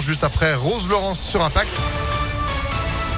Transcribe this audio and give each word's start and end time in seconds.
Juste 0.00 0.24
après 0.24 0.54
Rose 0.54 0.88
Laurence 0.88 1.20
sur 1.20 1.44
Impact. 1.44 1.70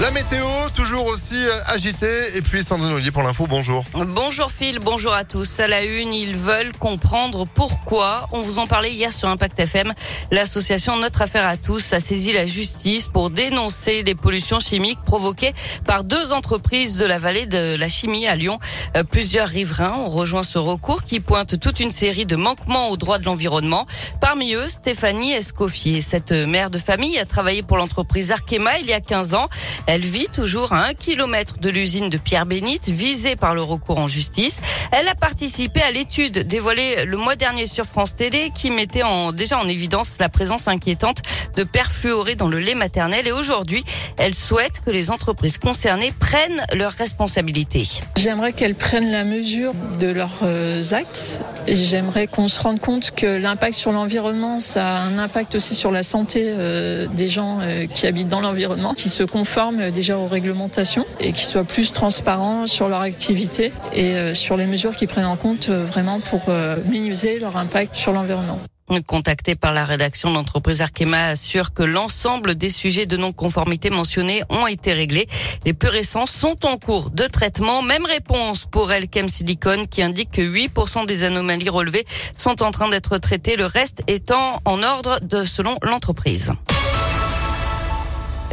La 0.01 0.11
météo, 0.11 0.45
toujours 0.75 1.07
aussi 1.07 1.37
euh, 1.37 1.53
agitée. 1.69 2.37
Et 2.37 2.43
puis 2.43 2.65
Sandrine 2.65 2.95
Ollier 2.95 3.13
pour 3.13 3.23
l'info, 3.23 3.47
bonjour. 3.49 3.85
Bonjour 3.95 4.51
Phil, 4.51 4.81
bonjour 4.81 5.15
à 5.15 5.23
tous. 5.23 5.61
À 5.61 5.69
la 5.69 5.85
une, 5.85 6.13
ils 6.13 6.37
veulent 6.37 6.73
comprendre 6.77 7.47
pourquoi. 7.47 8.29
On 8.33 8.43
vous 8.43 8.59
en 8.59 8.67
parlait 8.67 8.93
hier 8.93 9.13
sur 9.13 9.29
Impact 9.29 9.61
FM. 9.61 9.93
L'association 10.33 10.97
Notre 10.97 11.23
Affaire 11.23 11.47
à 11.47 11.57
tous 11.57 11.93
a 11.93 12.01
saisi 12.01 12.33
la 12.33 12.45
justice 12.45 13.07
pour 13.07 13.31
dénoncer 13.31 14.03
les 14.03 14.17
pollutions 14.17 14.59
chimiques 14.59 14.99
provoquées 15.05 15.53
par 15.85 16.03
deux 16.03 16.33
entreprises 16.33 16.97
de 16.97 17.05
la 17.05 17.19
vallée 17.19 17.47
de 17.47 17.77
la 17.77 17.89
chimie 17.89 18.27
à 18.27 18.35
Lyon. 18.35 18.59
Euh, 18.97 19.05
plusieurs 19.05 19.47
riverains 19.47 19.95
ont 19.97 20.09
rejoint 20.09 20.43
ce 20.43 20.59
recours 20.59 21.05
qui 21.05 21.21
pointe 21.21 21.61
toute 21.61 21.79
une 21.79 21.93
série 21.93 22.27
de 22.27 22.35
manquements 22.35 22.89
aux 22.89 22.97
droits 22.97 23.19
de 23.19 23.27
l'environnement. 23.27 23.87
Parmi 24.21 24.55
eux, 24.55 24.69
Stéphanie 24.69 25.35
Escoffier. 25.35 26.01
Cette 26.01 26.33
mère 26.33 26.71
de 26.71 26.79
famille 26.79 27.17
a 27.21 27.25
travaillé 27.25 27.63
pour 27.63 27.77
l'entreprise 27.77 28.33
Arkema 28.33 28.77
il 28.81 28.87
y 28.87 28.93
a 28.93 29.01
15 29.01 29.35
ans. 29.35 29.49
Elle 29.87 30.03
vit 30.03 30.29
toujours 30.29 30.73
à 30.73 30.87
un 30.87 30.95
kilomètre 30.95 31.59
de 31.59 31.69
l'usine 31.69 32.09
de 32.09 32.17
Pierre 32.17 32.47
Bénite, 32.47 32.89
visée 32.89 33.37
par 33.37 33.55
le 33.55 33.63
recours 33.63 33.99
en 33.99 34.09
justice. 34.09 34.61
Elle 34.97 35.09
a 35.09 35.17
participé 35.17 35.83
à 35.83 35.91
l'étude 35.91 36.47
dévoilée 36.47 37.05
le 37.05 37.17
mois 37.17 37.35
dernier 37.35 37.67
sur 37.67 37.85
France 37.85 38.15
Télé 38.15 38.53
qui 38.55 38.71
mettait 38.71 39.03
en, 39.03 39.33
déjà 39.33 39.59
en 39.59 39.67
évidence 39.67 40.19
la 40.21 40.29
présence 40.29 40.69
inquiétante 40.69 41.21
de 41.57 41.65
perfluorés 41.65 42.37
dans 42.37 42.47
le 42.47 42.61
lait 42.61 42.77
maternel 42.77 43.27
et 43.27 43.33
aujourd'hui, 43.33 43.85
elle 44.19 44.37
souhaite 44.37 44.83
que 44.87 44.91
les 44.93 45.11
entreprises 45.11 45.59
concernées 45.59 46.13
prennent 46.21 46.65
leurs 46.75 46.93
responsabilités. 46.93 47.89
J'aimerais 48.17 48.53
qu'elles 48.53 48.77
prennent 48.77 49.11
la 49.11 49.25
mesure 49.25 49.73
de 49.99 50.07
leurs 50.07 50.39
euh, 50.45 50.81
actes. 50.93 51.41
J'aimerais 51.67 52.29
qu'on 52.29 52.47
se 52.47 52.61
rende 52.61 52.79
compte 52.79 53.11
que 53.11 53.27
l'impact 53.27 53.75
sur 53.75 53.91
l'environnement, 53.91 54.61
ça 54.61 54.87
a 54.87 55.01
un 55.01 55.19
impact 55.19 55.57
aussi 55.57 55.75
sur 55.75 55.91
la 55.91 56.05
santé 56.05 56.45
euh, 56.47 57.09
des 57.09 57.29
gens 57.29 57.59
euh, 57.63 57.87
qui 57.87 58.07
habitent 58.07 58.29
dans 58.29 58.41
l'environnement, 58.41 58.95
qui 58.95 59.09
se 59.09 59.25
conforment 59.25 59.91
déjà 59.91 60.19
aux 60.19 60.29
réglementations 60.29 61.05
et 61.19 61.33
qui 61.33 61.45
soient 61.45 61.65
plus 61.65 61.91
transparents 61.91 62.69
sur 62.69 62.89
leur 62.89 63.01
activité 63.01 63.73
et 63.93 64.35
sur 64.35 64.57
les 64.57 64.67
mesures 64.67 64.84
qu'ils 64.93 65.09
prennent 65.09 65.25
en 65.25 65.37
compte 65.37 65.69
vraiment 65.69 66.21
pour 66.21 66.43
minimiser 66.87 67.39
leur 67.39 67.57
impact 67.57 67.97
sur 67.97 68.13
l'environnement. 68.13 68.59
Contacté 69.07 69.55
par 69.55 69.73
la 69.73 69.85
rédaction, 69.85 70.31
l'entreprise 70.31 70.83
Arkema 70.83 71.29
assure 71.29 71.73
que 71.73 71.83
l'ensemble 71.83 72.55
des 72.55 72.69
sujets 72.69 73.07
de 73.07 73.17
non-conformité 73.17 73.89
mentionnés 73.89 74.43
ont 74.51 74.67
été 74.67 74.93
réglés. 74.93 75.27
Les 75.65 75.73
plus 75.73 75.89
récents 75.89 76.27
sont 76.27 76.67
en 76.67 76.77
cours 76.77 77.11
de 77.11 77.25
traitement. 77.25 77.83
Même 77.83 78.05
réponse 78.05 78.67
pour 78.67 78.93
Elkem 78.93 79.29
Silicon 79.29 79.87
qui 79.91 80.03
indique 80.03 80.33
que 80.33 80.43
8% 80.43 81.07
des 81.07 81.25
anomalies 81.25 81.71
relevées 81.71 82.05
sont 82.37 82.63
en 82.63 82.71
train 82.71 82.89
d'être 82.89 83.17
traitées, 83.19 83.57
le 83.57 83.67
reste 83.67 84.03
étant 84.07 84.61
en 84.67 84.83
ordre 84.83 85.19
de 85.23 85.45
selon 85.45 85.77
l'entreprise. 85.83 86.53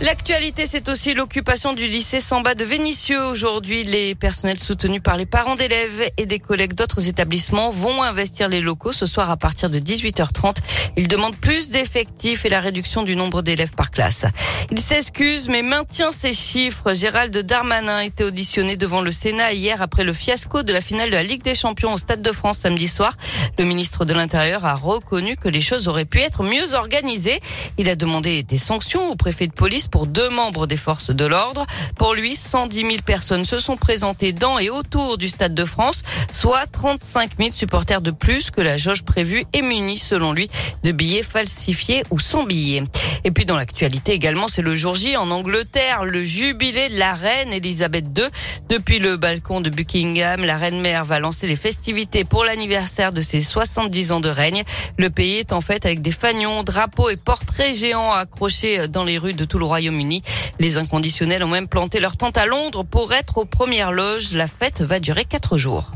L'actualité, 0.01 0.65
c'est 0.65 0.89
aussi 0.89 1.13
l'occupation 1.13 1.73
du 1.73 1.85
lycée 1.85 2.21
Samba 2.21 2.55
de 2.55 2.63
Vénissieux. 2.63 3.23
Aujourd'hui, 3.23 3.83
les 3.83 4.15
personnels 4.15 4.59
soutenus 4.59 4.99
par 4.99 5.15
les 5.15 5.27
parents 5.27 5.55
d'élèves 5.55 6.09
et 6.17 6.25
des 6.25 6.39
collègues 6.39 6.73
d'autres 6.73 7.07
établissements 7.07 7.69
vont 7.69 8.01
investir 8.01 8.49
les 8.49 8.61
locaux 8.61 8.93
ce 8.93 9.05
soir 9.05 9.29
à 9.29 9.37
partir 9.37 9.69
de 9.69 9.77
18h30. 9.77 10.55
Ils 10.97 11.07
demandent 11.07 11.37
plus 11.37 11.69
d'effectifs 11.69 12.45
et 12.45 12.49
la 12.49 12.61
réduction 12.61 13.03
du 13.03 13.15
nombre 13.15 13.43
d'élèves 13.43 13.75
par 13.75 13.91
classe. 13.91 14.25
Il 14.71 14.79
s'excuse 14.79 15.49
mais 15.49 15.61
maintient 15.61 16.11
ses 16.11 16.33
chiffres. 16.33 16.95
Gérald 16.95 17.37
Darmanin 17.37 17.97
a 17.97 18.03
été 18.03 18.23
auditionné 18.23 18.77
devant 18.77 19.01
le 19.01 19.11
Sénat 19.11 19.53
hier 19.53 19.83
après 19.83 20.03
le 20.03 20.13
fiasco 20.13 20.63
de 20.63 20.73
la 20.73 20.81
finale 20.81 21.09
de 21.09 21.15
la 21.15 21.23
Ligue 21.23 21.43
des 21.43 21.53
Champions 21.53 21.93
au 21.93 21.97
Stade 21.97 22.23
de 22.23 22.31
France 22.31 22.57
samedi 22.57 22.87
soir. 22.87 23.15
Le 23.59 23.65
ministre 23.65 24.05
de 24.05 24.15
l'Intérieur 24.15 24.65
a 24.65 24.73
reconnu 24.73 25.37
que 25.37 25.47
les 25.49 25.61
choses 25.61 25.87
auraient 25.87 26.05
pu 26.05 26.21
être 26.21 26.41
mieux 26.41 26.73
organisées. 26.73 27.39
Il 27.77 27.87
a 27.87 27.95
demandé 27.95 28.41
des 28.41 28.57
sanctions 28.57 29.11
au 29.11 29.15
préfet 29.15 29.45
de 29.45 29.53
police 29.53 29.89
pour 29.91 30.07
deux 30.07 30.29
membres 30.29 30.65
des 30.65 30.77
forces 30.77 31.11
de 31.11 31.25
l'ordre. 31.25 31.65
Pour 31.97 32.13
lui, 32.13 32.35
110 32.35 32.75
000 32.79 32.89
personnes 33.05 33.45
se 33.45 33.59
sont 33.59 33.77
présentées 33.77 34.31
dans 34.31 34.57
et 34.57 34.69
autour 34.69 35.17
du 35.17 35.29
Stade 35.29 35.53
de 35.53 35.65
France, 35.65 36.03
soit 36.31 36.65
35 36.71 37.31
000 37.37 37.51
supporters 37.51 38.01
de 38.01 38.11
plus 38.11 38.49
que 38.49 38.61
la 38.61 38.77
jauge 38.77 39.03
prévue 39.03 39.45
et 39.53 39.61
munis, 39.61 39.97
selon 39.97 40.33
lui, 40.33 40.49
de 40.83 40.91
billets 40.91 41.23
falsifiés 41.23 42.03
ou 42.09 42.19
sans 42.19 42.43
billets. 42.43 42.83
Et 43.23 43.31
puis 43.31 43.45
dans 43.45 43.55
l'actualité 43.55 44.13
également, 44.13 44.47
c'est 44.47 44.61
le 44.61 44.75
jour 44.75 44.95
J 44.95 45.15
en 45.15 45.29
Angleterre, 45.29 46.05
le 46.05 46.23
jubilé 46.23 46.89
de 46.89 46.97
la 46.97 47.13
reine 47.13 47.53
Elisabeth 47.53 48.05
II. 48.17 48.25
Depuis 48.69 48.99
le 48.99 49.17
balcon 49.17 49.61
de 49.61 49.69
Buckingham, 49.69 50.43
la 50.43 50.57
reine 50.57 50.81
mère 50.81 51.05
va 51.05 51.19
lancer 51.19 51.45
les 51.45 51.55
festivités 51.55 52.23
pour 52.23 52.43
l'anniversaire 52.43 53.13
de 53.13 53.21
ses 53.21 53.41
70 53.41 54.11
ans 54.11 54.19
de 54.19 54.29
règne. 54.29 54.63
Le 54.97 55.09
pays 55.09 55.37
est 55.37 55.53
en 55.53 55.61
fait 55.61 55.85
avec 55.85 56.01
des 56.01 56.11
fanions, 56.11 56.63
drapeaux 56.63 57.09
et 57.09 57.17
portraits 57.17 57.75
géants 57.75 58.11
accrochés 58.11 58.87
dans 58.87 59.03
les 59.03 59.17
rues 59.17 59.33
de 59.33 59.45
tout 59.45 59.59
le 59.59 59.65
Royaume-Uni. 59.65 60.23
Les 60.59 60.77
inconditionnels 60.77 61.43
ont 61.43 61.47
même 61.47 61.67
planté 61.67 61.99
leur 61.99 62.17
tente 62.17 62.37
à 62.37 62.45
Londres 62.45 62.83
pour 62.83 63.13
être 63.13 63.37
aux 63.37 63.45
premières 63.45 63.91
loges. 63.91 64.33
La 64.33 64.47
fête 64.47 64.81
va 64.81 64.99
durer 64.99 65.25
quatre 65.25 65.57
jours. 65.57 65.91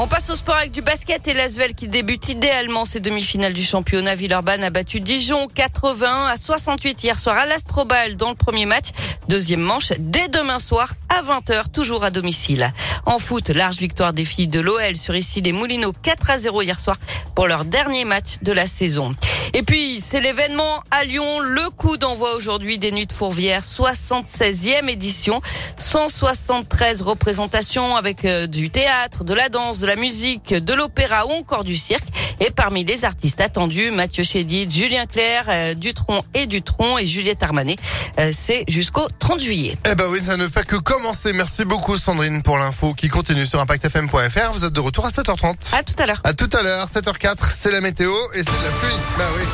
On 0.00 0.06
passe 0.06 0.30
au 0.30 0.36
sport 0.36 0.54
avec 0.54 0.70
du 0.70 0.80
basket 0.80 1.26
et 1.26 1.34
l'Asvel 1.34 1.74
qui 1.74 1.88
débute 1.88 2.28
idéalement 2.28 2.84
ses 2.84 3.00
demi-finales 3.00 3.52
du 3.52 3.64
championnat. 3.64 4.14
Villeurbanne 4.14 4.62
a 4.62 4.70
battu 4.70 5.00
Dijon 5.00 5.48
80 5.48 6.26
à 6.26 6.36
68 6.36 7.02
hier 7.02 7.18
soir 7.18 7.36
à 7.36 7.46
l'Astrobal 7.46 8.16
dans 8.16 8.28
le 8.28 8.36
premier 8.36 8.64
match. 8.64 8.90
Deuxième 9.28 9.60
manche 9.60 9.92
dès 9.98 10.28
demain 10.28 10.60
soir 10.60 10.92
à 11.08 11.22
20h, 11.22 11.72
toujours 11.72 12.04
à 12.04 12.12
domicile. 12.12 12.72
En 13.06 13.18
foot, 13.18 13.48
large 13.48 13.76
victoire 13.76 14.12
des 14.12 14.24
filles 14.24 14.48
de 14.48 14.60
l'OL 14.60 14.96
sur 14.96 15.16
ici 15.16 15.40
les 15.40 15.52
Moulineaux 15.52 15.92
4 15.92 16.30
à 16.30 16.38
0 16.38 16.62
hier 16.62 16.80
soir 16.80 16.96
pour 17.34 17.46
leur 17.46 17.64
dernier 17.64 18.04
match 18.04 18.38
de 18.42 18.52
la 18.52 18.66
saison. 18.66 19.14
Et 19.54 19.62
puis, 19.62 20.00
c'est 20.00 20.20
l'événement 20.20 20.82
à 20.90 21.04
Lyon, 21.04 21.40
le 21.40 21.70
coup 21.70 21.96
d'envoi 21.96 22.34
aujourd'hui 22.34 22.78
des 22.78 22.92
Nuits 22.92 23.06
de 23.06 23.12
Fourvière, 23.12 23.62
76e 23.62 24.88
édition, 24.88 25.40
173 25.78 27.02
représentations 27.02 27.96
avec 27.96 28.24
euh, 28.24 28.46
du 28.46 28.70
théâtre, 28.70 29.24
de 29.24 29.32
la 29.32 29.48
danse, 29.48 29.80
de 29.80 29.86
la 29.86 29.96
musique, 29.96 30.52
de 30.52 30.74
l'opéra 30.74 31.26
ou 31.26 31.30
encore 31.30 31.64
du 31.64 31.76
cirque. 31.76 32.06
Et 32.40 32.50
parmi 32.50 32.84
les 32.84 33.04
artistes 33.04 33.40
attendus, 33.40 33.90
Mathieu 33.90 34.22
Chédid, 34.22 34.70
Julien 34.72 35.06
Clerc, 35.06 35.46
euh, 35.48 35.74
Dutron 35.74 36.22
et 36.34 36.46
Dutron 36.46 36.98
et 36.98 37.06
Juliette 37.06 37.42
Armanet. 37.42 37.76
Euh, 38.18 38.30
c'est 38.34 38.64
jusqu'au 38.68 39.06
30 39.18 39.40
juillet. 39.40 39.76
Eh 39.90 39.94
ben 39.94 40.06
oui, 40.08 40.20
ça 40.22 40.36
ne 40.36 40.46
fait 40.48 40.64
que 40.66 40.76
commencer. 40.76 41.32
Merci 41.32 41.64
beaucoup 41.64 41.98
Sandrine 41.98 42.42
pour 42.42 42.58
l'info 42.58 42.94
qui 42.94 43.08
continue 43.08 43.46
sur 43.46 43.60
impactfm.fr. 43.60 44.52
Vous 44.52 44.64
êtes 44.64 44.72
de 44.72 44.80
retour 44.80 45.06
à 45.06 45.10
7h30. 45.10 45.54
À 45.72 45.82
tout 45.82 45.94
à 45.98 46.06
l'heure. 46.06 46.20
À 46.24 46.32
tout 46.32 46.50
à 46.56 46.62
l'heure, 46.62 46.86
7h04, 46.86 47.50
c'est 47.50 47.72
la 47.72 47.80
météo 47.80 48.12
et 48.34 48.38
c'est 48.38 48.44
de 48.44 48.64
la 48.64 48.70
pluie. 48.80 48.96
Bah 49.18 49.24
oui. 49.36 49.44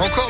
Encore 0.00 0.28